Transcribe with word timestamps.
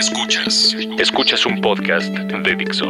Escuchas. 0.00 0.74
Escuchas 0.98 1.44
un 1.44 1.60
podcast 1.60 2.08
de 2.08 2.56
Dixo. 2.56 2.86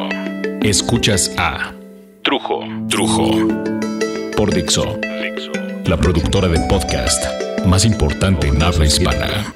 Escuchas 0.63 1.35
a 1.39 1.75
Trujo. 2.23 2.61
Trujo. 2.89 3.49
Por 4.37 4.55
Dixo. 4.55 4.97
La 5.87 5.97
productora 5.97 6.47
de 6.47 6.61
podcast 6.69 7.21
más 7.67 7.85
importante 7.85 8.47
en 8.47 8.63
habla 8.63 8.87
hispana. 8.87 9.53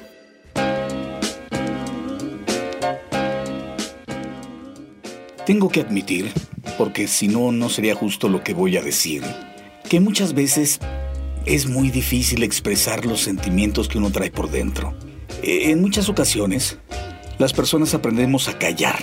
Tengo 5.45 5.69
que 5.69 5.79
admitir, 5.79 6.33
porque 6.77 7.07
si 7.07 7.29
no, 7.29 7.53
no 7.53 7.69
sería 7.69 7.95
justo 7.95 8.27
lo 8.27 8.43
que 8.43 8.53
voy 8.53 8.75
a 8.75 8.81
decir, 8.81 9.23
que 9.89 10.01
muchas 10.01 10.33
veces 10.33 10.81
es 11.45 11.69
muy 11.69 11.89
difícil 11.89 12.43
expresar 12.43 13.05
los 13.05 13.21
sentimientos 13.21 13.87
que 13.87 13.97
uno 13.97 14.11
trae 14.11 14.29
por 14.29 14.51
dentro. 14.51 14.93
E, 15.41 15.71
en 15.71 15.79
muchas 15.79 16.09
ocasiones, 16.09 16.79
las 17.37 17.53
personas 17.53 17.93
aprendemos 17.93 18.47
a 18.47 18.57
callar. 18.57 18.99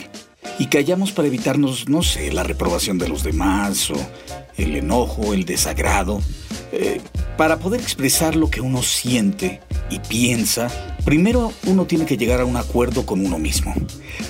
Y 0.59 0.67
callamos 0.67 1.13
para 1.13 1.29
evitarnos, 1.29 1.89
no 1.89 2.03
sé, 2.03 2.33
la 2.33 2.43
reprobación 2.43 2.99
de 2.99 3.09
los 3.09 3.23
demás 3.23 3.91
o 3.91 3.97
el 4.57 4.77
enojo, 4.77 5.33
el 5.35 5.45
desagrado. 5.45 6.21
Eh, 6.73 7.01
para 7.37 7.59
poder 7.59 7.81
expresar 7.81 8.37
lo 8.37 8.51
que 8.51 8.61
uno 8.61 8.83
siente 8.83 9.61
y 9.91 9.99
piensa, 9.99 10.69
primero 11.05 11.53
uno 11.67 11.87
tiene 11.87 12.07
que 12.07 12.17
llegar 12.17 12.41
a 12.41 12.45
un 12.45 12.57
acuerdo 12.57 13.07
con 13.07 13.25
uno 13.25 13.39
mismo 13.39 13.75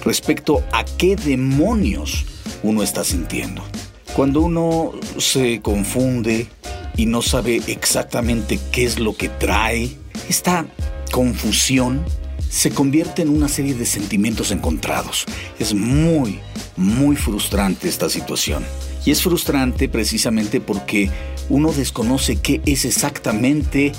respecto 0.05 0.65
a 0.73 0.85
qué 0.85 1.17
demonios 1.17 2.25
uno 2.63 2.83
está 2.83 3.05
sintiendo. 3.05 3.63
Cuando 4.15 4.43
uno 4.43 4.93
se 5.19 5.61
confunde 5.63 6.47
y 6.97 7.07
no 7.07 7.23
sabe 7.23 7.61
exactamente 7.67 8.59
qué 8.71 8.85
es 8.85 8.99
lo 8.99 9.17
que 9.17 9.29
trae, 9.29 9.97
esta 10.29 10.67
confusión 11.11 12.05
se 12.53 12.71
convierte 12.71 13.23
en 13.23 13.31
una 13.31 13.49
serie 13.49 13.75
de 13.75 13.87
sentimientos 13.87 14.51
encontrados. 14.51 15.25
Es 15.59 15.73
muy, 15.73 16.39
muy 16.77 17.17
frustrante 17.17 17.89
esta 17.89 18.11
situación. 18.11 18.63
Y 19.07 19.11
es 19.11 19.23
frustrante 19.23 19.89
precisamente 19.89 20.61
porque 20.61 21.11
uno 21.49 21.73
desconoce 21.73 22.37
qué 22.37 22.61
es 22.67 22.85
exactamente 22.85 23.93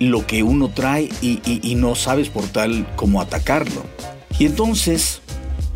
lo 0.00 0.26
que 0.26 0.42
uno 0.42 0.70
trae 0.70 1.08
y, 1.22 1.74
no 1.76 1.94
sabes 1.94 2.30
por 2.30 2.48
tal 2.48 2.84
cómo 2.96 3.20
atacarlo. 3.20 3.84
Y 4.40 4.46
entonces 4.46 5.20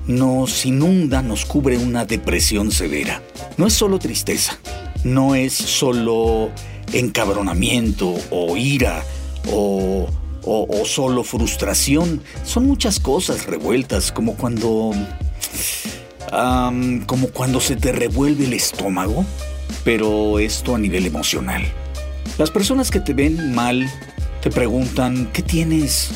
nos 0.08 0.66
inunda, 0.66 1.22
nos 1.22 1.44
cubre 1.44 1.78
una 1.78 2.04
depresión 2.04 2.72
severa. 2.72 3.22
No 3.58 3.68
es 3.68 3.74
solo 3.74 4.00
tristeza, 4.00 4.58
no 5.04 5.36
es 5.36 5.52
solo 5.52 6.50
encabronamiento 6.92 8.12
o 8.30 8.56
ira 8.56 9.04
o 9.52 10.08
o, 10.46 10.84
solo 10.84 11.24
frustración. 11.24 12.22
Son 12.44 12.66
muchas 12.66 13.00
cosas 13.00 13.46
revueltas, 13.46 14.12
como 14.12 14.36
cuando... 14.36 14.92
como 17.06 17.28
cuando 17.28 17.60
se 17.60 17.76
te 17.76 17.92
revuelve 17.92 18.44
el 18.46 18.52
estómago, 18.52 19.24
pero 19.84 20.38
esto 20.38 20.74
a 20.74 20.78
nivel 20.78 21.06
emocional. 21.06 21.62
Las 22.38 22.50
personas 22.50 22.90
que 22.90 23.00
te 23.00 23.14
ven 23.14 23.54
mal 23.54 23.88
te 24.42 24.50
preguntan, 24.50 25.30
¿qué 25.32 25.42
tienes? 25.42 26.10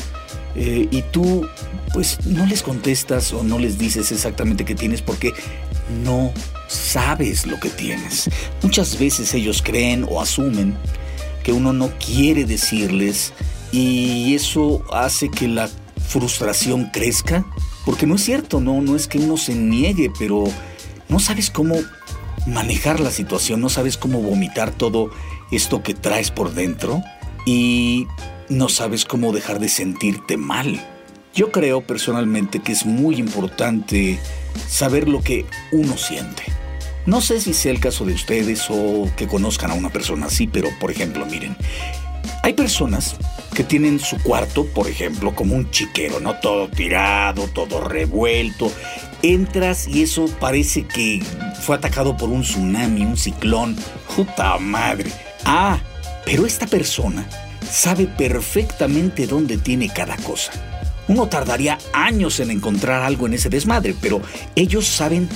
Eh, 0.55 0.87
y 0.91 1.01
tú, 1.03 1.47
pues, 1.93 2.25
no 2.25 2.45
les 2.45 2.63
contestas 2.63 3.31
o 3.33 3.43
no 3.43 3.59
les 3.59 3.77
dices 3.77 4.11
exactamente 4.11 4.65
qué 4.65 4.75
tienes 4.75 5.01
porque 5.01 5.33
no 6.03 6.33
sabes 6.67 7.47
lo 7.47 7.59
que 7.59 7.69
tienes. 7.69 8.29
Muchas 8.61 8.99
veces 8.99 9.33
ellos 9.33 9.61
creen 9.63 10.05
o 10.09 10.21
asumen 10.21 10.75
que 11.43 11.51
uno 11.51 11.73
no 11.73 11.91
quiere 11.97 12.45
decirles 12.45 13.33
y 13.71 14.35
eso 14.35 14.83
hace 14.91 15.29
que 15.29 15.47
la 15.47 15.69
frustración 16.07 16.85
crezca, 16.85 17.45
porque 17.85 18.07
no 18.07 18.15
es 18.15 18.23
cierto, 18.23 18.59
no, 18.59 18.81
no 18.81 18.95
es 18.95 19.07
que 19.07 19.19
uno 19.19 19.37
se 19.37 19.53
niegue, 19.53 20.11
pero 20.17 20.45
no 21.07 21.19
sabes 21.19 21.49
cómo 21.49 21.75
manejar 22.47 22.99
la 22.99 23.11
situación, 23.11 23.61
no 23.61 23.69
sabes 23.69 23.97
cómo 23.97 24.21
vomitar 24.21 24.71
todo 24.71 25.11
esto 25.51 25.83
que 25.83 25.93
traes 25.93 26.31
por 26.31 26.53
dentro 26.53 27.01
y 27.45 28.07
no 28.49 28.69
sabes 28.69 29.05
cómo 29.05 29.31
dejar 29.31 29.59
de 29.59 29.69
sentirte 29.69 30.37
mal. 30.37 30.79
Yo 31.33 31.51
creo 31.51 31.81
personalmente 31.81 32.59
que 32.59 32.71
es 32.71 32.85
muy 32.85 33.15
importante 33.17 34.19
saber 34.67 35.07
lo 35.07 35.21
que 35.21 35.45
uno 35.71 35.95
siente. 35.97 36.43
No 37.05 37.21
sé 37.21 37.39
si 37.39 37.53
sea 37.53 37.71
el 37.71 37.79
caso 37.79 38.05
de 38.05 38.13
ustedes 38.13 38.65
o 38.69 39.09
que 39.15 39.27
conozcan 39.27 39.71
a 39.71 39.75
una 39.75 39.89
persona 39.89 40.25
así, 40.25 40.47
pero 40.47 40.69
por 40.79 40.91
ejemplo, 40.91 41.25
miren, 41.25 41.55
hay 42.43 42.53
personas 42.53 43.15
que 43.53 43.63
tienen 43.63 43.99
su 43.99 44.17
cuarto, 44.21 44.65
por 44.65 44.87
ejemplo, 44.87 45.35
como 45.35 45.55
un 45.55 45.69
chiquero, 45.71 46.19
¿no? 46.19 46.35
Todo 46.35 46.69
tirado, 46.69 47.47
todo 47.47 47.81
revuelto. 47.81 48.71
Entras 49.21 49.87
y 49.87 50.03
eso 50.03 50.27
parece 50.39 50.85
que 50.85 51.21
fue 51.61 51.75
atacado 51.75 52.15
por 52.15 52.29
un 52.29 52.41
tsunami, 52.41 53.01
un 53.01 53.17
ciclón. 53.17 53.75
¡Puta 54.15 54.57
madre! 54.57 55.11
Ah, 55.45 55.79
pero 56.25 56.45
esta 56.45 56.67
persona 56.67 57.27
sabe 57.69 58.05
perfectamente 58.07 59.27
dónde 59.27 59.57
tiene 59.57 59.89
cada 59.89 60.15
cosa. 60.17 60.51
Uno 61.07 61.27
tardaría 61.27 61.79
años 61.91 62.39
en 62.39 62.51
encontrar 62.51 63.01
algo 63.01 63.25
en 63.25 63.33
ese 63.33 63.49
desmadre, 63.49 63.95
pero 63.99 64.21
ellos 64.55 64.85
saben 64.87 65.27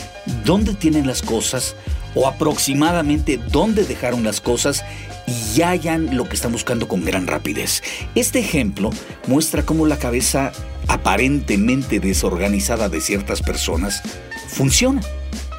dónde 0.46 0.76
tienen 0.76 1.08
las 1.08 1.24
cosas 1.24 1.76
o 2.16 2.28
aproximadamente 2.28 3.38
dónde 3.38 3.84
dejaron 3.84 4.24
las 4.24 4.40
cosas 4.40 4.84
y 5.28 5.62
hallan 5.62 6.16
lo 6.16 6.28
que 6.28 6.36
están 6.36 6.52
buscando 6.52 6.88
con 6.88 7.06
gran 7.06 7.28
rapidez. 7.28 7.84
Este 8.16 8.40
ejemplo 8.40 8.90
muestra 9.28 9.64
cómo 9.64 9.86
la 9.86 9.98
cabeza 9.98 10.52
aparentemente 10.88 12.00
desorganizada 12.00 12.90
de 12.90 13.02
ciertas 13.02 13.42
personas 13.42 14.02
funciona 14.48 15.02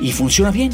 y 0.00 0.12
funciona 0.12 0.50
bien. 0.50 0.72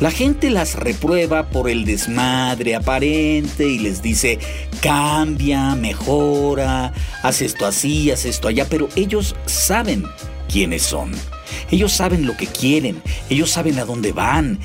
La 0.00 0.10
gente 0.10 0.50
las 0.50 0.74
reprueba 0.74 1.48
por 1.50 1.68
el 1.68 1.84
desmadre 1.84 2.74
aparente 2.74 3.68
y 3.68 3.78
les 3.78 4.02
dice, 4.02 4.38
cambia, 4.80 5.76
mejora, 5.76 6.92
haz 7.22 7.40
esto 7.42 7.66
así, 7.66 8.10
haz 8.10 8.24
esto 8.24 8.48
allá, 8.48 8.66
pero 8.68 8.88
ellos 8.96 9.36
saben 9.46 10.04
quiénes 10.48 10.82
son. 10.82 11.12
Ellos 11.70 11.92
saben 11.92 12.26
lo 12.26 12.36
que 12.36 12.46
quieren, 12.46 13.02
ellos 13.30 13.50
saben 13.50 13.78
a 13.78 13.84
dónde 13.84 14.12
van, 14.12 14.58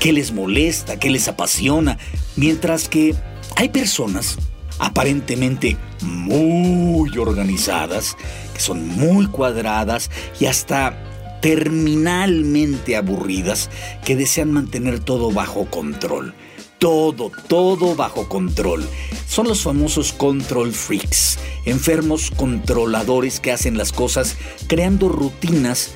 qué 0.00 0.12
les 0.12 0.32
molesta, 0.32 0.98
qué 0.98 1.10
les 1.10 1.28
apasiona, 1.28 1.98
mientras 2.36 2.88
que 2.88 3.14
hay 3.56 3.68
personas 3.68 4.38
aparentemente 4.78 5.76
muy 6.02 7.16
organizadas, 7.18 8.16
que 8.52 8.60
son 8.60 8.86
muy 8.88 9.26
cuadradas 9.26 10.10
y 10.40 10.46
hasta 10.46 10.96
terminalmente 11.40 12.96
aburridas, 12.96 13.70
que 14.04 14.16
desean 14.16 14.50
mantener 14.50 15.00
todo 15.00 15.30
bajo 15.30 15.66
control. 15.66 16.34
Todo, 16.78 17.30
todo 17.48 17.94
bajo 17.94 18.28
control. 18.28 18.84
Son 19.26 19.46
los 19.46 19.62
famosos 19.62 20.12
control 20.12 20.72
freaks, 20.72 21.38
enfermos 21.64 22.30
controladores 22.30 23.40
que 23.40 23.52
hacen 23.52 23.78
las 23.78 23.92
cosas 23.92 24.36
creando 24.68 25.08
rutinas 25.08 25.94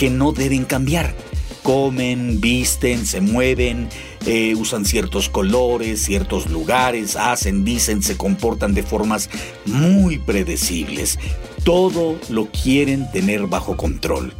que 0.00 0.08
no 0.08 0.32
deben 0.32 0.64
cambiar 0.64 1.14
comen, 1.62 2.40
visten, 2.40 3.04
se 3.04 3.20
mueven, 3.20 3.90
eh, 4.24 4.54
usan 4.54 4.86
ciertos 4.86 5.28
colores, 5.28 6.02
ciertos 6.02 6.48
lugares, 6.48 7.16
hacen, 7.16 7.66
dicen, 7.66 8.02
se 8.02 8.16
comportan 8.16 8.72
de 8.72 8.82
formas 8.82 9.28
muy 9.66 10.16
predecibles. 10.16 11.18
Todo 11.62 12.18
lo 12.30 12.46
quieren 12.46 13.12
tener 13.12 13.46
bajo 13.46 13.76
control. 13.76 14.32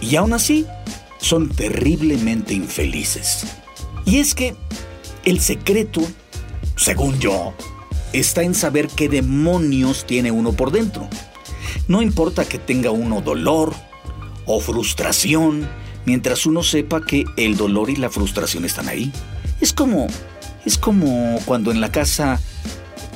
Y 0.00 0.16
aún 0.16 0.32
así, 0.32 0.64
son 1.18 1.50
terriblemente 1.50 2.54
infelices. 2.54 3.44
Y 4.06 4.16
es 4.18 4.34
que 4.34 4.54
el 5.26 5.40
secreto, 5.40 6.00
según 6.76 7.20
yo, 7.20 7.52
está 8.14 8.44
en 8.44 8.54
saber 8.54 8.88
qué 8.88 9.10
demonios 9.10 10.06
tiene 10.06 10.30
uno 10.30 10.52
por 10.52 10.70
dentro. 10.72 11.06
No 11.86 12.00
importa 12.00 12.46
que 12.46 12.58
tenga 12.58 12.90
uno 12.92 13.20
dolor 13.20 13.74
o 14.46 14.60
frustración, 14.60 15.68
mientras 16.04 16.46
uno 16.46 16.62
sepa 16.62 17.04
que 17.04 17.24
el 17.36 17.56
dolor 17.56 17.90
y 17.90 17.96
la 17.96 18.10
frustración 18.10 18.64
están 18.64 18.88
ahí. 18.88 19.12
Es 19.60 19.72
como 19.72 20.08
es 20.64 20.78
como 20.78 21.38
cuando 21.44 21.70
en 21.70 21.80
la 21.80 21.90
casa 21.90 22.40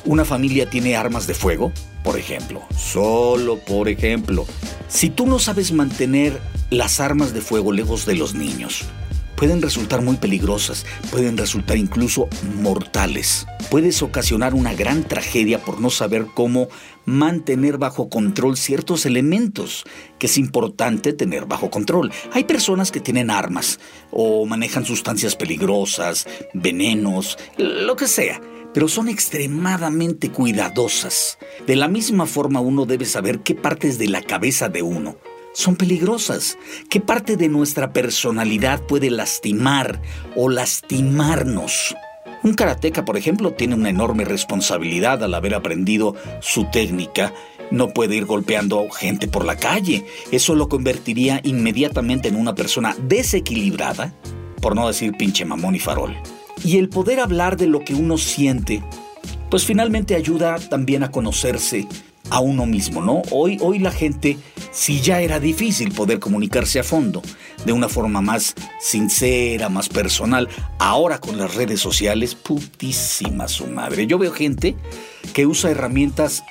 una 0.05 0.25
familia 0.25 0.69
tiene 0.69 0.95
armas 0.95 1.27
de 1.27 1.33
fuego, 1.33 1.71
por 2.03 2.17
ejemplo, 2.17 2.61
solo 2.75 3.57
por 3.59 3.89
ejemplo. 3.89 4.45
Si 4.89 5.09
tú 5.09 5.25
no 5.25 5.39
sabes 5.39 5.71
mantener 5.71 6.39
las 6.69 6.99
armas 6.99 7.33
de 7.33 7.41
fuego 7.41 7.71
lejos 7.71 8.05
de 8.05 8.15
los 8.15 8.33
niños, 8.33 8.85
pueden 9.37 9.61
resultar 9.61 10.01
muy 10.01 10.17
peligrosas, 10.17 10.85
pueden 11.11 11.37
resultar 11.37 11.77
incluso 11.77 12.27
mortales. 12.59 13.45
Puedes 13.69 14.01
ocasionar 14.01 14.53
una 14.53 14.73
gran 14.73 15.03
tragedia 15.03 15.59
por 15.59 15.79
no 15.79 15.89
saber 15.89 16.25
cómo 16.33 16.67
mantener 17.05 17.77
bajo 17.77 18.09
control 18.09 18.57
ciertos 18.57 19.05
elementos 19.05 19.85
que 20.17 20.25
es 20.25 20.37
importante 20.37 21.13
tener 21.13 21.45
bajo 21.45 21.69
control. 21.69 22.11
Hay 22.33 22.45
personas 22.45 22.91
que 22.91 22.99
tienen 22.99 23.29
armas 23.29 23.79
o 24.11 24.45
manejan 24.45 24.85
sustancias 24.85 25.35
peligrosas, 25.35 26.27
venenos, 26.53 27.37
lo 27.57 27.95
que 27.95 28.07
sea 28.07 28.41
pero 28.73 28.89
son 28.89 29.07
extremadamente 29.07 30.29
cuidadosas. 30.29 31.39
De 31.65 31.75
la 31.75 31.87
misma 31.87 32.27
forma 32.27 32.59
uno 32.59 32.85
debe 32.85 33.05
saber 33.05 33.39
qué 33.39 33.55
partes 33.55 33.97
de 33.97 34.07
la 34.07 34.21
cabeza 34.21 34.69
de 34.69 34.83
uno 34.83 35.17
son 35.57 35.75
peligrosas? 35.75 36.55
¿Qué 36.87 37.01
parte 37.01 37.35
de 37.35 37.49
nuestra 37.49 37.91
personalidad 37.91 38.79
puede 38.83 39.09
lastimar 39.09 39.99
o 40.35 40.49
lastimarnos? 40.49 41.95
Un 42.43 42.53
karateca, 42.53 43.03
por 43.05 43.17
ejemplo, 43.17 43.53
tiene 43.53 43.73
una 43.73 43.89
enorme 43.89 44.23
responsabilidad 44.23 45.23
al 45.23 45.33
haber 45.33 45.55
aprendido 45.55 46.15
su 46.41 46.65
técnica. 46.65 47.33
No 47.71 47.89
puede 47.89 48.15
ir 48.15 48.25
golpeando 48.25 48.87
gente 48.91 49.27
por 49.27 49.45
la 49.45 49.57
calle. 49.57 50.05
Eso 50.31 50.53
lo 50.53 50.69
convertiría 50.69 51.41
inmediatamente 51.43 52.27
en 52.27 52.35
una 52.35 52.53
persona 52.53 52.95
desequilibrada, 53.01 54.13
por 54.61 54.75
no 54.75 54.87
decir 54.87 55.13
pinche 55.17 55.43
mamón 55.43 55.73
y 55.73 55.79
farol. 55.79 56.15
Y 56.63 56.77
el 56.77 56.87
poder 56.87 57.19
hablar 57.19 57.57
de 57.57 57.65
lo 57.65 57.83
que 57.83 57.95
uno 57.95 58.19
siente, 58.19 58.83
pues 59.49 59.65
finalmente 59.65 60.13
ayuda 60.13 60.59
también 60.59 61.01
a 61.01 61.09
conocerse 61.09 61.87
a 62.29 62.39
uno 62.41 62.65
mismo, 62.65 63.01
¿no? 63.01 63.21
Hoy, 63.31 63.57
hoy 63.61 63.79
la 63.79 63.91
gente, 63.91 64.37
si 64.77 65.01
ya 65.01 65.21
era 65.21 65.39
difícil 65.39 65.91
poder 65.91 66.19
comunicarse 66.19 66.79
a 66.79 66.83
fondo, 66.83 67.23
de 67.65 67.73
una 67.73 67.89
forma 67.89 68.21
más 68.21 68.53
sincera, 68.79 69.69
más 69.69 69.89
personal, 69.89 70.47
ahora 70.77 71.19
con 71.19 71.39
las 71.39 71.55
redes 71.55 71.79
sociales, 71.79 72.35
putísima 72.35 73.47
su 73.47 73.65
madre. 73.65 74.05
Yo 74.05 74.19
veo 74.19 74.31
gente 74.31 74.75
que 75.33 75.47
usa 75.47 75.71
herramientas 75.71 76.43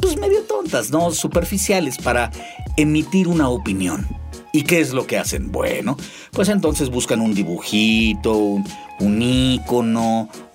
pues, 0.00 0.16
medio 0.18 0.44
tontas, 0.44 0.90
¿no? 0.90 1.10
Superficiales 1.10 1.98
para 1.98 2.30
emitir 2.78 3.28
una 3.28 3.50
opinión. 3.50 4.08
¿Y 4.54 4.62
qué 4.62 4.80
es 4.80 4.94
lo 4.94 5.06
que 5.06 5.18
hacen? 5.18 5.52
Bueno, 5.52 5.98
pues 6.30 6.48
entonces 6.48 6.88
buscan 6.88 7.20
un 7.20 7.34
dibujito, 7.34 8.34
un, 8.34 8.64
un 8.98 9.18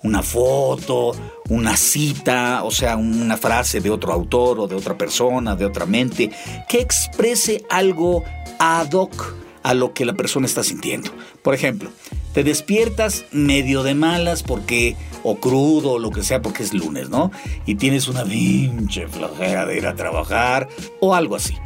una 0.02 0.22
foto, 0.22 1.12
una 1.48 1.76
cita, 1.76 2.62
o 2.64 2.70
sea, 2.70 2.96
una 2.96 3.36
frase 3.36 3.80
de 3.80 3.90
otro 3.90 4.12
autor 4.12 4.60
o 4.60 4.66
de 4.68 4.76
otra 4.76 4.96
persona, 4.96 5.56
de 5.56 5.64
otra 5.64 5.86
mente, 5.86 6.30
que 6.68 6.80
exprese 6.80 7.64
algo 7.70 8.24
ad 8.58 8.92
hoc 8.92 9.34
a 9.62 9.74
lo 9.74 9.92
que 9.92 10.04
la 10.04 10.14
persona 10.14 10.46
está 10.46 10.62
sintiendo. 10.62 11.10
Por 11.42 11.54
ejemplo, 11.54 11.90
te 12.32 12.44
despiertas 12.44 13.24
medio 13.32 13.82
de 13.82 13.94
malas 13.94 14.42
porque, 14.42 14.96
o 15.24 15.36
crudo, 15.36 15.92
o 15.92 15.98
lo 15.98 16.10
que 16.10 16.22
sea, 16.22 16.40
porque 16.40 16.62
es 16.62 16.72
lunes, 16.72 17.10
¿no? 17.10 17.30
Y 17.66 17.74
tienes 17.74 18.08
una 18.08 18.24
pinche 18.24 19.08
flojera 19.08 19.66
de 19.66 19.76
ir 19.76 19.86
a 19.86 19.94
trabajar, 19.94 20.68
o 21.00 21.14
algo 21.14 21.36
así. 21.36 21.56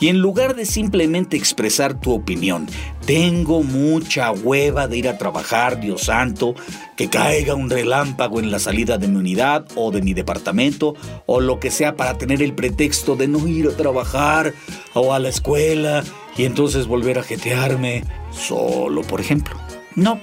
Y 0.00 0.08
en 0.08 0.20
lugar 0.20 0.54
de 0.54 0.64
simplemente 0.64 1.36
expresar 1.36 2.00
tu 2.00 2.12
opinión, 2.12 2.68
tengo 3.04 3.64
mucha 3.64 4.30
hueva 4.30 4.86
de 4.86 4.96
ir 4.96 5.08
a 5.08 5.18
trabajar, 5.18 5.80
Dios 5.80 6.02
santo, 6.02 6.54
que 6.96 7.08
caiga 7.08 7.54
un 7.54 7.68
relámpago 7.68 8.38
en 8.38 8.52
la 8.52 8.60
salida 8.60 8.96
de 8.98 9.08
mi 9.08 9.16
unidad 9.16 9.66
o 9.74 9.90
de 9.90 10.02
mi 10.02 10.14
departamento 10.14 10.94
o 11.26 11.40
lo 11.40 11.58
que 11.58 11.72
sea 11.72 11.96
para 11.96 12.16
tener 12.16 12.42
el 12.42 12.54
pretexto 12.54 13.16
de 13.16 13.26
no 13.26 13.48
ir 13.48 13.66
a 13.66 13.76
trabajar 13.76 14.54
o 14.94 15.12
a 15.12 15.18
la 15.18 15.30
escuela 15.30 16.04
y 16.36 16.44
entonces 16.44 16.86
volver 16.86 17.18
a 17.18 17.24
jetearme 17.24 18.04
solo, 18.30 19.02
por 19.02 19.20
ejemplo. 19.20 19.56
No. 19.96 20.20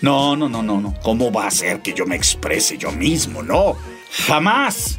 No, 0.00 0.34
no, 0.34 0.48
no, 0.48 0.64
no, 0.64 0.80
no. 0.80 0.94
¿Cómo 1.04 1.30
va 1.30 1.46
a 1.46 1.50
ser 1.52 1.80
que 1.82 1.92
yo 1.92 2.04
me 2.06 2.16
exprese 2.16 2.76
yo 2.76 2.90
mismo? 2.90 3.44
No. 3.44 3.76
Jamás. 4.26 4.98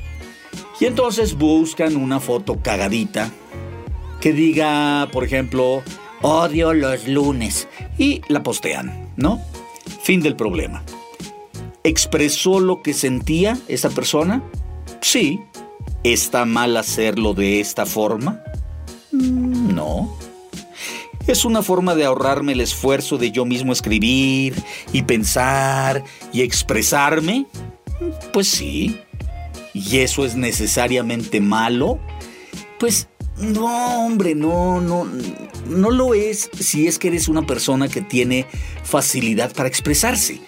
Y 0.79 0.85
entonces 0.85 1.33
buscan 1.33 1.97
una 1.97 2.21
foto 2.21 2.59
cagadita 2.61 3.29
que 4.23 4.31
diga, 4.31 5.09
por 5.11 5.25
ejemplo, 5.25 5.83
odio 6.21 6.73
los 6.73 7.09
lunes 7.09 7.67
y 7.97 8.21
la 8.29 8.41
postean, 8.41 9.09
¿no? 9.17 9.41
Fin 10.01 10.21
del 10.21 10.37
problema. 10.37 10.81
¿Expresó 11.83 12.61
lo 12.61 12.81
que 12.81 12.93
sentía 12.93 13.57
esa 13.67 13.89
persona? 13.89 14.41
Sí. 15.01 15.41
¿Está 16.05 16.45
mal 16.45 16.77
hacerlo 16.77 17.33
de 17.33 17.59
esta 17.59 17.85
forma? 17.85 18.41
Mm, 19.11 19.75
no. 19.75 20.17
Es 21.27 21.43
una 21.43 21.61
forma 21.61 21.93
de 21.93 22.05
ahorrarme 22.05 22.53
el 22.53 22.61
esfuerzo 22.61 23.17
de 23.17 23.29
yo 23.29 23.43
mismo 23.43 23.73
escribir 23.73 24.55
y 24.93 25.01
pensar 25.01 26.01
y 26.31 26.43
expresarme. 26.43 27.45
Pues 28.31 28.47
sí. 28.47 28.97
¿Y 29.73 29.97
eso 29.97 30.23
es 30.23 30.37
necesariamente 30.37 31.41
malo? 31.41 31.99
Pues 32.79 33.09
no, 33.37 34.05
hombre, 34.05 34.35
no, 34.35 34.79
no, 34.81 35.07
no 35.67 35.91
lo 35.91 36.13
es 36.13 36.49
si 36.59 36.87
es 36.87 36.99
que 36.99 37.07
eres 37.09 37.27
una 37.27 37.45
persona 37.45 37.87
que 37.87 38.01
tiene 38.01 38.45
facilidad 38.83 39.53
para 39.53 39.69
expresarse. 39.69 40.39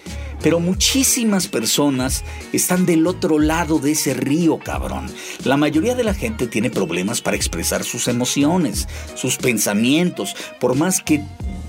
Pero 0.42 0.60
muchísimas 0.60 1.48
personas 1.48 2.22
están 2.52 2.86
del 2.86 3.06
otro 3.06 3.38
lado 3.38 3.78
de 3.78 3.92
ese 3.92 4.14
río, 4.14 4.58
cabrón. 4.58 5.06
La 5.44 5.56
mayoría 5.56 5.94
de 5.94 6.04
la 6.04 6.14
gente 6.14 6.46
tiene 6.46 6.70
problemas 6.70 7.22
para 7.22 7.36
expresar 7.36 7.84
sus 7.84 8.06
emociones, 8.06 8.86
sus 9.14 9.38
pensamientos, 9.38 10.36
por 10.60 10.76
más 10.76 11.00
que 11.00 11.22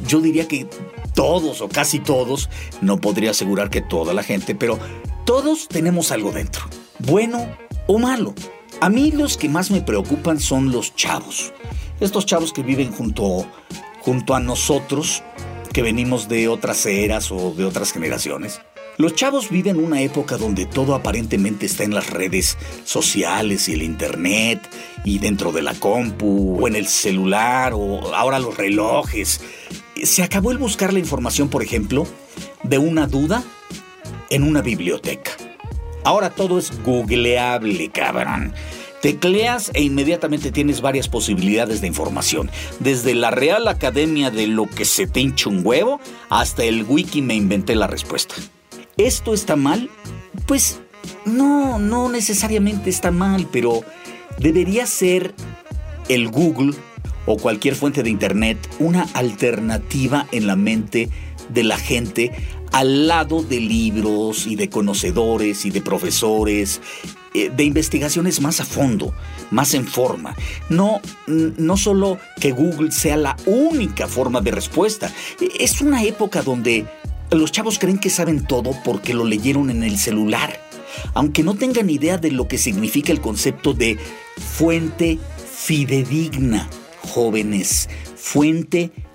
yo 0.07 0.21
diría 0.21 0.47
que 0.47 0.67
todos 1.15 1.61
o 1.61 1.69
casi 1.69 1.99
todos, 1.99 2.49
no 2.81 2.99
podría 3.01 3.31
asegurar 3.31 3.69
que 3.69 3.81
toda 3.81 4.13
la 4.13 4.21
gente, 4.21 4.53
pero 4.53 4.77
todos 5.25 5.67
tenemos 5.67 6.11
algo 6.11 6.31
dentro, 6.31 6.63
bueno 6.99 7.47
o 7.87 7.97
malo. 7.97 8.35
A 8.79 8.89
mí 8.89 9.11
los 9.11 9.37
que 9.37 9.49
más 9.49 9.71
me 9.71 9.81
preocupan 9.81 10.39
son 10.39 10.71
los 10.71 10.95
chavos. 10.95 11.51
Estos 11.99 12.27
chavos 12.27 12.53
que 12.53 12.61
viven 12.61 12.91
junto, 12.91 13.47
junto 14.01 14.35
a 14.35 14.39
nosotros, 14.39 15.23
que 15.73 15.81
venimos 15.81 16.27
de 16.27 16.47
otras 16.47 16.85
eras 16.85 17.31
o 17.31 17.55
de 17.55 17.65
otras 17.65 17.91
generaciones. 17.91 18.61
Los 18.97 19.15
chavos 19.15 19.49
viven 19.49 19.83
una 19.83 20.01
época 20.01 20.37
donde 20.37 20.67
todo 20.67 20.93
aparentemente 20.93 21.65
está 21.65 21.85
en 21.85 21.95
las 21.95 22.11
redes 22.11 22.55
sociales 22.83 23.67
y 23.67 23.73
el 23.73 23.81
internet 23.81 24.69
y 25.03 25.17
dentro 25.17 25.51
de 25.51 25.63
la 25.63 25.73
compu 25.73 26.59
o 26.61 26.67
en 26.67 26.75
el 26.75 26.87
celular 26.87 27.73
o 27.73 28.13
ahora 28.13 28.37
los 28.37 28.57
relojes. 28.57 29.41
Se 30.03 30.21
acabó 30.21 30.51
el 30.51 30.59
buscar 30.59 30.93
la 30.93 30.99
información, 30.99 31.49
por 31.49 31.63
ejemplo, 31.63 32.05
de 32.61 32.77
una 32.77 33.07
duda 33.07 33.43
en 34.29 34.43
una 34.43 34.61
biblioteca. 34.61 35.31
Ahora 36.03 36.29
todo 36.29 36.57
es 36.57 36.71
googleable, 36.83 37.89
cabrón. 37.89 38.53
Tecleas 39.01 39.71
e 39.73 39.83
inmediatamente 39.83 40.51
tienes 40.51 40.81
varias 40.81 41.07
posibilidades 41.07 41.81
de 41.81 41.87
información, 41.87 42.49
desde 42.79 43.13
la 43.13 43.29
Real 43.29 43.67
Academia 43.67 44.31
de 44.31 44.47
lo 44.47 44.65
que 44.65 44.85
se 44.85 45.05
te 45.05 45.19
hincha 45.19 45.49
un 45.49 45.61
huevo 45.63 45.99
hasta 46.29 46.63
el 46.63 46.83
wiki 46.83 47.21
me 47.21 47.35
inventé 47.35 47.75
la 47.75 47.87
respuesta. 47.87 48.35
¿Esto 48.97 49.35
está 49.35 49.55
mal? 49.55 49.89
Pues 50.47 50.79
no, 51.25 51.77
no 51.77 52.09
necesariamente 52.09 52.89
está 52.89 53.11
mal, 53.11 53.47
pero 53.51 53.83
debería 54.39 54.87
ser 54.87 55.35
el 56.09 56.29
Google 56.29 56.73
o 57.27 57.37
cualquier 57.37 57.75
fuente 57.75 58.01
de 58.01 58.09
Internet 58.09 58.57
una 58.79 59.03
alternativa 59.13 60.27
en 60.31 60.47
la 60.47 60.55
mente 60.55 61.09
de 61.49 61.63
la 61.63 61.77
gente 61.77 62.31
al 62.71 63.07
lado 63.07 63.41
de 63.41 63.59
libros 63.59 64.45
y 64.47 64.55
de 64.55 64.69
conocedores 64.69 65.65
y 65.65 65.71
de 65.71 65.81
profesores, 65.81 66.81
eh, 67.33 67.49
de 67.55 67.63
investigaciones 67.63 68.41
más 68.41 68.59
a 68.59 68.65
fondo, 68.65 69.13
más 69.51 69.73
en 69.73 69.87
forma. 69.87 70.35
No, 70.69 71.01
no 71.27 71.77
solo 71.77 72.19
que 72.39 72.51
Google 72.51 72.91
sea 72.91 73.17
la 73.17 73.37
única 73.45 74.07
forma 74.07 74.41
de 74.41 74.51
respuesta. 74.51 75.11
Es 75.59 75.81
una 75.81 76.03
época 76.03 76.41
donde 76.41 76.85
los 77.31 77.51
chavos 77.51 77.79
creen 77.79 77.99
que 77.99 78.09
saben 78.09 78.45
todo 78.45 78.71
porque 78.83 79.13
lo 79.13 79.23
leyeron 79.23 79.69
en 79.69 79.83
el 79.83 79.97
celular, 79.97 80.59
aunque 81.13 81.43
no 81.43 81.55
tengan 81.55 81.89
idea 81.89 82.17
de 82.17 82.31
lo 82.31 82.47
que 82.47 82.57
significa 82.57 83.11
el 83.11 83.21
concepto 83.21 83.73
de 83.73 83.97
fuente 84.37 85.19
fidedigna, 85.51 86.69
jóvenes. 87.01 87.89
Fuente 88.15 88.91
fidedigna. 88.91 89.06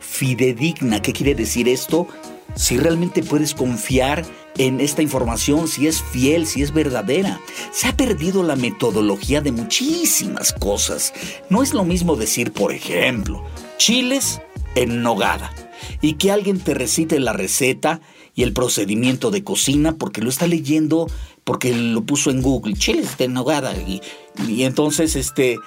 ¿Qué 1.03 1.13
quiere 1.13 1.35
decir 1.35 1.69
esto? 1.69 2.07
si 2.55 2.79
realmente 2.79 3.23
puedes 3.23 3.55
confiar 3.55 4.25
en 4.59 4.81
esta 4.81 5.03
información, 5.03 5.69
si 5.69 5.87
es 5.87 6.03
fiel, 6.03 6.47
si 6.47 6.63
es 6.63 6.73
verdadera. 6.73 7.41
Se 7.73 7.89
ha 7.89 7.97
perdido 7.97 8.43
la 8.43 8.57
metodología 8.57 9.41
de 9.41 9.53
muchísimas 9.53 10.53
cosas. 10.53 11.13
No 11.49 11.63
es 11.63 11.73
lo 11.73 11.85
mismo 11.85 12.17
decir, 12.17 12.53
por 12.53 12.73
ejemplo, 12.73 13.43
chiles 13.79 14.41
en 14.75 15.03
nogada 15.03 15.53
y 16.01 16.15
que 16.15 16.31
alguien 16.31 16.61
te 16.61 16.75
recite 16.75 17.19
la 17.19 17.33
receta 17.33 18.01
y 18.35 18.43
el 18.43 18.53
procedimiento 18.53 19.31
de 19.31 19.45
cocina 19.45 19.93
porque 19.97 20.23
lo 20.23 20.31
está 20.31 20.47
leyendo, 20.47 21.07
porque 21.45 21.75
lo 21.75 22.03
puso 22.05 22.31
en 22.31 22.43
Google, 22.43 22.75
chiles 22.75 23.17
de 23.19 23.29
nogada 23.29 23.75
y 23.77 24.63
entonces 24.63 25.17
este 25.17 25.59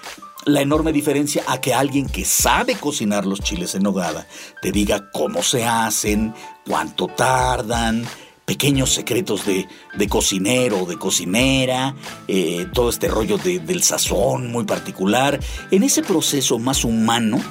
la 0.46 0.62
enorme 0.62 0.92
diferencia 0.92 1.44
a 1.48 1.60
que 1.60 1.74
alguien 1.74 2.08
que 2.08 2.24
sabe 2.24 2.76
cocinar 2.76 3.26
los 3.26 3.42
chiles 3.42 3.76
en 3.76 3.84
nogada 3.84 4.28
te 4.62 4.72
diga 4.72 5.10
cómo 5.12 5.42
se 5.44 5.66
hacen, 5.66 6.34
cuánto 6.66 7.08
tardan, 7.08 8.06
pequeños 8.46 8.94
secretos 8.94 9.44
de, 9.46 9.68
cocinero 10.08 10.84
o 10.84 10.86
de 10.86 10.98
cocinera, 10.98 11.96
eh, 12.28 12.68
todo 12.74 12.90
este 12.90 13.08
rollo 13.08 13.38
del 13.38 13.84
sazón 13.84 14.52
muy 14.52 14.66
particular. 14.66 15.40
En 15.72 15.84
ese 15.84 16.04
proceso 16.04 16.60
más 16.60 16.86
humano, 16.86 17.42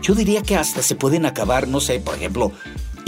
yo 0.00 0.14
diría 0.14 0.42
que 0.42 0.56
hasta 0.56 0.82
se 0.82 0.94
pueden 0.94 1.26
acabar, 1.26 1.68
no 1.68 1.80
sé, 1.80 2.00
por 2.00 2.14
ejemplo, 2.14 2.52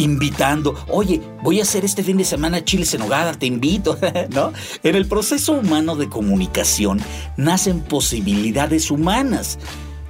invitando, 0.00 0.74
oye, 0.88 1.20
voy 1.42 1.60
a 1.60 1.62
hacer 1.62 1.84
este 1.84 2.02
fin 2.02 2.16
de 2.16 2.24
semana 2.24 2.64
chiles 2.64 2.94
en 2.94 3.02
hogada, 3.02 3.34
te 3.34 3.46
invito, 3.46 3.98
¿no? 4.30 4.52
En 4.82 4.96
el 4.96 5.06
proceso 5.06 5.52
humano 5.52 5.96
de 5.96 6.08
comunicación 6.08 7.00
nacen 7.36 7.80
posibilidades 7.80 8.90
humanas. 8.90 9.58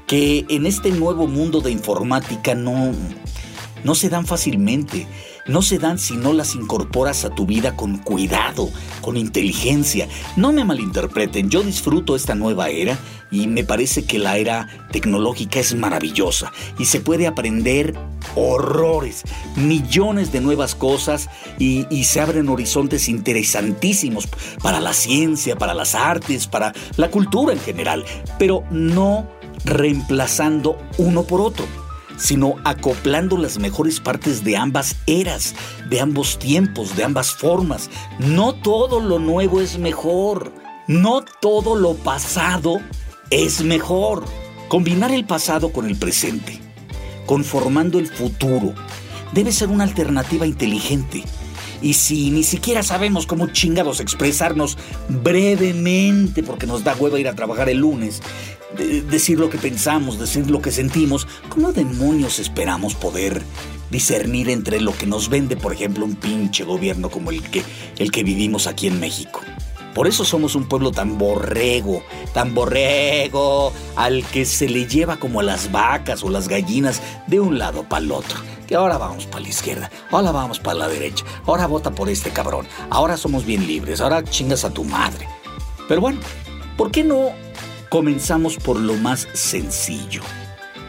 que 0.06 0.44
en 0.48 0.66
este 0.66 0.90
nuevo 0.90 1.28
mundo 1.28 1.60
de 1.60 1.70
informática 1.70 2.56
no, 2.56 2.92
no 3.84 3.94
se 3.94 4.08
dan 4.08 4.26
fácilmente. 4.26 5.06
No 5.46 5.62
se 5.62 5.78
dan 5.78 5.98
si 5.98 6.16
no 6.16 6.32
las 6.32 6.54
incorporas 6.54 7.24
a 7.24 7.30
tu 7.30 7.46
vida 7.46 7.76
con 7.76 7.98
cuidado, 7.98 8.70
con 9.00 9.16
inteligencia. 9.16 10.08
No 10.36 10.52
me 10.52 10.64
malinterpreten, 10.64 11.50
yo 11.50 11.62
disfruto 11.62 12.16
esta 12.16 12.34
nueva 12.34 12.68
era 12.68 12.98
y 13.30 13.46
me 13.46 13.64
parece 13.64 14.04
que 14.04 14.18
la 14.18 14.36
era 14.36 14.68
tecnológica 14.90 15.60
es 15.60 15.74
maravillosa 15.74 16.52
y 16.78 16.86
se 16.86 17.00
puede 17.00 17.26
aprender 17.26 17.94
horrores, 18.34 19.22
millones 19.56 20.32
de 20.32 20.40
nuevas 20.40 20.74
cosas 20.74 21.28
y, 21.58 21.86
se 22.04 22.20
abren 22.20 22.48
horizontes 22.48 23.08
interesantísimos 23.08 24.28
para 24.62 24.80
la 24.80 24.94
ciencia, 24.94 25.56
para 25.56 25.74
las 25.74 25.94
artes, 25.94 26.48
para 26.48 26.72
la 26.96 27.10
cultura 27.10 27.52
en 27.52 27.60
general, 27.60 28.04
pero 28.38 28.64
no 28.70 29.28
reemplazando 29.64 30.76
uno 30.98 31.22
por 31.22 31.40
otro 31.40 31.66
sino 32.20 32.56
acoplando 32.64 33.36
las 33.38 33.58
mejores 33.58 33.98
partes 33.98 34.44
de 34.44 34.56
ambas 34.56 34.96
eras, 35.06 35.54
de 35.88 36.00
ambos 36.00 36.38
tiempos, 36.38 36.94
de 36.94 37.04
ambas 37.04 37.32
formas. 37.32 37.90
No 38.18 38.54
todo 38.54 39.00
lo 39.00 39.18
nuevo 39.18 39.60
es 39.60 39.78
mejor, 39.78 40.52
no 40.86 41.24
todo 41.40 41.74
lo 41.74 41.94
pasado 41.94 42.80
es 43.30 43.64
mejor. 43.64 44.24
Combinar 44.68 45.12
el 45.12 45.24
pasado 45.24 45.72
con 45.72 45.86
el 45.86 45.96
presente, 45.96 46.60
conformando 47.26 47.98
el 47.98 48.06
futuro, 48.06 48.74
debe 49.32 49.50
ser 49.50 49.68
una 49.68 49.84
alternativa 49.84 50.46
inteligente. 50.46 51.24
Y 51.82 51.94
si 51.94 52.30
ni 52.30 52.44
siquiera 52.44 52.82
sabemos 52.82 53.26
cómo 53.26 53.46
chingados 53.46 54.00
expresarnos 54.00 54.76
brevemente, 55.08 56.42
porque 56.42 56.66
nos 56.66 56.84
da 56.84 56.94
hueva 56.94 57.18
ir 57.18 57.26
a 57.26 57.34
trabajar 57.34 57.70
el 57.70 57.78
lunes, 57.78 58.20
decir 58.76 59.38
lo 59.38 59.50
que 59.50 59.58
pensamos, 59.58 60.18
decir 60.18 60.50
lo 60.50 60.62
que 60.62 60.70
sentimos, 60.70 61.26
¿cómo 61.48 61.72
demonios 61.72 62.38
esperamos 62.38 62.94
poder 62.94 63.42
discernir 63.90 64.48
entre 64.48 64.80
lo 64.80 64.96
que 64.96 65.06
nos 65.06 65.28
vende, 65.28 65.56
por 65.56 65.72
ejemplo, 65.72 66.04
un 66.04 66.14
pinche 66.14 66.64
gobierno 66.64 67.10
como 67.10 67.30
el 67.30 67.42
que, 67.42 67.62
el 67.98 68.10
que 68.10 68.22
vivimos 68.22 68.66
aquí 68.66 68.86
en 68.86 69.00
México? 69.00 69.40
Por 69.94 70.06
eso 70.06 70.24
somos 70.24 70.54
un 70.54 70.68
pueblo 70.68 70.92
tan 70.92 71.18
borrego, 71.18 72.04
tan 72.32 72.54
borrego, 72.54 73.72
al 73.96 74.24
que 74.24 74.44
se 74.44 74.68
le 74.68 74.86
lleva 74.86 75.16
como 75.16 75.40
a 75.40 75.42
las 75.42 75.72
vacas 75.72 76.22
o 76.22 76.30
las 76.30 76.46
gallinas 76.46 77.02
de 77.26 77.40
un 77.40 77.58
lado 77.58 77.82
para 77.88 78.04
el 78.04 78.12
otro. 78.12 78.38
Que 78.68 78.76
ahora 78.76 78.98
vamos 78.98 79.26
para 79.26 79.42
la 79.42 79.48
izquierda, 79.48 79.90
ahora 80.12 80.30
vamos 80.30 80.60
para 80.60 80.78
la 80.78 80.88
derecha, 80.88 81.24
ahora 81.44 81.66
vota 81.66 81.90
por 81.90 82.08
este 82.08 82.30
cabrón, 82.30 82.68
ahora 82.88 83.16
somos 83.16 83.44
bien 83.44 83.66
libres, 83.66 84.00
ahora 84.00 84.22
chingas 84.22 84.64
a 84.64 84.70
tu 84.70 84.84
madre. 84.84 85.26
Pero 85.88 86.00
bueno, 86.00 86.20
¿por 86.76 86.92
qué 86.92 87.02
no 87.02 87.30
comenzamos 87.90 88.56
por 88.56 88.80
lo 88.80 88.94
más 88.94 89.28
sencillo. 89.34 90.22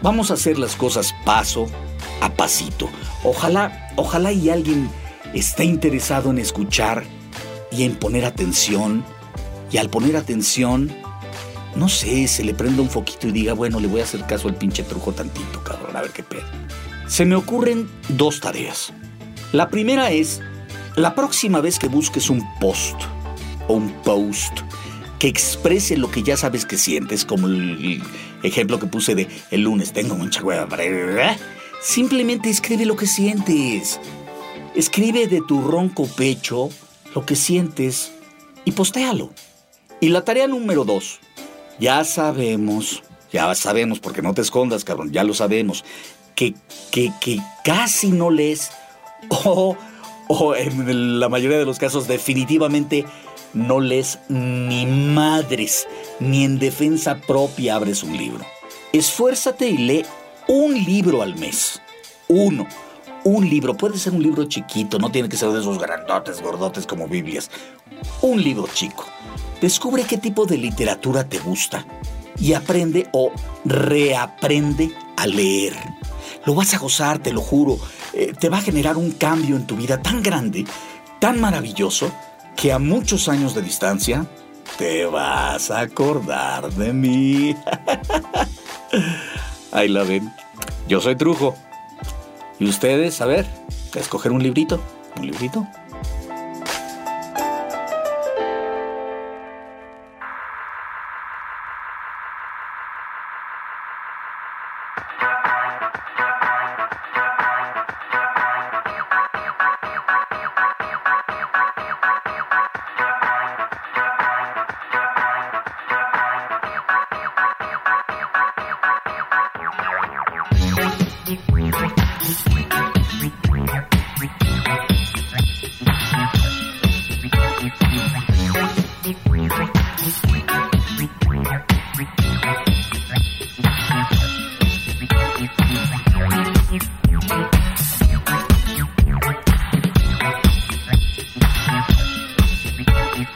Vamos 0.01 0.31
a 0.31 0.35
hacer 0.35 0.57
las 0.57 0.75
cosas 0.77 1.13
paso 1.25 1.67
a 2.21 2.29
pasito. 2.29 2.89
Ojalá, 3.23 3.91
ojalá 3.97 4.31
y 4.31 4.49
alguien 4.49 4.89
esté 5.33 5.65
interesado 5.65 6.29
en 6.29 6.37
escuchar 6.37 7.03
y 7.71 7.83
en 7.83 7.95
poner 7.95 8.23
atención. 8.23 9.03
Y 9.71 9.77
al 9.77 9.89
poner 9.89 10.15
atención, 10.15 10.91
no 11.75 11.89
sé, 11.89 12.27
se 12.27 12.43
le 12.43 12.53
prenda 12.53 12.81
un 12.81 12.89
foquito 12.89 13.27
y 13.27 13.31
diga, 13.31 13.53
bueno, 13.53 13.79
le 13.79 13.87
voy 13.87 14.01
a 14.01 14.03
hacer 14.03 14.25
caso 14.25 14.47
al 14.47 14.55
pinche 14.55 14.83
trujo 14.83 15.11
tantito, 15.11 15.63
cabrón, 15.63 15.95
a 15.95 16.01
ver 16.01 16.11
qué 16.11 16.23
pedo. 16.23 16.45
Se 17.07 17.25
me 17.25 17.35
ocurren 17.35 17.89
dos 18.09 18.39
tareas. 18.39 18.93
La 19.53 19.69
primera 19.69 20.11
es, 20.11 20.41
la 20.95 21.15
próxima 21.15 21.61
vez 21.61 21.79
que 21.79 21.87
busques 21.87 22.29
un 22.29 22.43
post 22.59 22.95
o 23.67 23.73
un 23.73 23.91
post 24.03 24.59
que 25.21 25.27
exprese 25.27 25.97
lo 25.97 26.09
que 26.09 26.23
ya 26.23 26.35
sabes 26.35 26.65
que 26.65 26.79
sientes, 26.79 27.25
como 27.25 27.45
el 27.45 28.01
ejemplo 28.41 28.79
que 28.79 28.87
puse 28.87 29.13
de 29.13 29.27
el 29.51 29.61
lunes 29.61 29.93
tengo 29.93 30.15
mucha 30.15 30.41
hueva. 30.41 30.67
Simplemente 31.79 32.49
escribe 32.49 32.87
lo 32.87 32.95
que 32.95 33.05
sientes. 33.05 33.99
Escribe 34.73 35.27
de 35.27 35.43
tu 35.47 35.61
ronco 35.61 36.07
pecho 36.07 36.71
lo 37.13 37.23
que 37.23 37.35
sientes 37.35 38.13
y 38.65 38.71
postéalo. 38.71 39.29
Y 39.99 40.09
la 40.09 40.25
tarea 40.25 40.47
número 40.47 40.85
dos. 40.85 41.19
Ya 41.79 42.03
sabemos, 42.03 43.03
ya 43.31 43.53
sabemos, 43.53 43.99
porque 43.99 44.23
no 44.23 44.33
te 44.33 44.41
escondas, 44.41 44.83
cabrón, 44.83 45.11
ya 45.11 45.23
lo 45.23 45.35
sabemos, 45.35 45.85
que, 46.33 46.55
que, 46.89 47.11
que 47.21 47.37
casi 47.63 48.09
no 48.09 48.31
lees 48.31 48.71
o, 49.29 49.77
o 50.27 50.55
en 50.55 51.19
la 51.19 51.29
mayoría 51.29 51.59
de 51.59 51.65
los 51.65 51.77
casos 51.77 52.07
definitivamente 52.07 53.05
no 53.53 53.79
lees 53.79 54.19
ni 54.29 54.85
madres, 54.85 55.87
ni 56.19 56.43
en 56.43 56.59
defensa 56.59 57.15
propia 57.15 57.75
abres 57.75 58.03
un 58.03 58.17
libro. 58.17 58.45
Esfuérzate 58.93 59.69
y 59.69 59.77
lee 59.77 60.05
un 60.47 60.73
libro 60.73 61.21
al 61.21 61.35
mes. 61.35 61.81
Uno. 62.27 62.67
Un 63.23 63.49
libro. 63.49 63.75
Puede 63.75 63.97
ser 63.97 64.13
un 64.13 64.23
libro 64.23 64.45
chiquito, 64.45 64.97
no 64.97 65.11
tiene 65.11 65.29
que 65.29 65.37
ser 65.37 65.49
de 65.49 65.59
esos 65.59 65.77
grandotes, 65.79 66.41
gordotes 66.41 66.87
como 66.87 67.07
Biblias. 67.07 67.49
Un 68.21 68.41
libro 68.41 68.67
chico. 68.73 69.05
Descubre 69.61 70.03
qué 70.03 70.17
tipo 70.17 70.45
de 70.45 70.57
literatura 70.57 71.23
te 71.23 71.37
gusta 71.39 71.85
y 72.39 72.53
aprende 72.53 73.07
o 73.11 73.31
reaprende 73.63 74.91
a 75.15 75.27
leer. 75.27 75.75
Lo 76.45 76.55
vas 76.55 76.73
a 76.73 76.79
gozar, 76.79 77.19
te 77.19 77.31
lo 77.31 77.41
juro. 77.41 77.77
Eh, 78.13 78.33
te 78.37 78.49
va 78.49 78.57
a 78.57 78.61
generar 78.61 78.97
un 78.97 79.11
cambio 79.11 79.55
en 79.55 79.67
tu 79.67 79.75
vida 79.75 80.01
tan 80.01 80.23
grande, 80.23 80.65
tan 81.19 81.39
maravilloso, 81.39 82.11
que 82.61 82.71
a 82.71 82.77
muchos 82.77 83.27
años 83.27 83.55
de 83.55 83.63
distancia 83.63 84.27
te 84.77 85.03
vas 85.05 85.71
a 85.71 85.79
acordar 85.79 86.71
de 86.71 86.93
mí. 86.93 87.55
Ahí 89.71 89.87
la 89.87 90.03
ven. 90.03 90.31
Yo 90.87 91.01
soy 91.01 91.15
Trujo. 91.15 91.55
Y 92.59 92.69
ustedes, 92.69 93.19
a 93.19 93.25
ver, 93.25 93.47
escoger 93.95 94.31
un 94.31 94.43
librito. 94.43 94.79
¿Un 95.17 95.25
librito? 95.25 95.67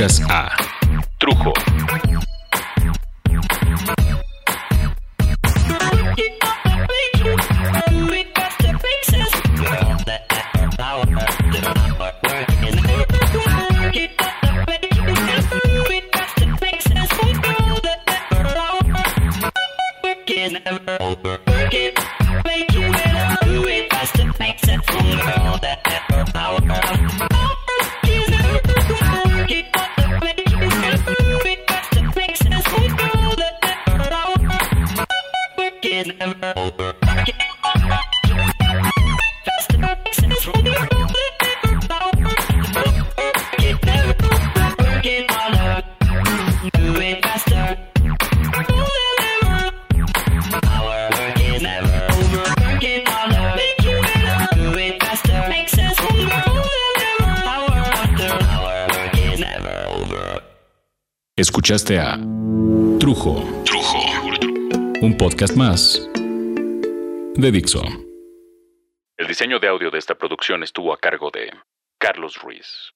escuchas 0.00 0.30
a 0.30 0.46
ah. 0.46 0.69
Escuchaste 61.40 61.98
a 61.98 62.18
Trujo. 62.98 63.42
Trujo. 63.64 63.98
Un 65.00 65.16
podcast 65.16 65.56
más 65.56 66.06
de 67.34 67.50
Dixo. 67.50 67.82
El 69.16 69.26
diseño 69.26 69.58
de 69.58 69.68
audio 69.68 69.90
de 69.90 69.98
esta 69.98 70.14
producción 70.16 70.62
estuvo 70.62 70.92
a 70.92 70.98
cargo 70.98 71.30
de 71.32 71.50
Carlos 71.98 72.36
Ruiz. 72.42 72.92